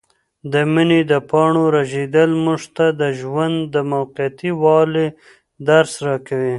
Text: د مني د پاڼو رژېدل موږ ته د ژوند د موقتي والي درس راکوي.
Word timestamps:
د 0.53 0.55
مني 0.73 1.01
د 1.11 1.13
پاڼو 1.29 1.63
رژېدل 1.77 2.29
موږ 2.45 2.61
ته 2.75 2.85
د 3.01 3.03
ژوند 3.19 3.57
د 3.73 3.75
موقتي 3.91 4.51
والي 4.61 5.07
درس 5.67 5.93
راکوي. 6.07 6.49